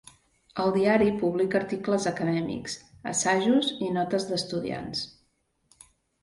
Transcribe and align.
El 0.61 0.71
diari 0.77 1.09
publica 1.23 1.59
articles 1.59 2.07
acadèmics, 2.11 2.77
assajos 3.13 3.69
i 3.89 3.91
notes 3.99 4.27
d"estudiants. 4.31 5.05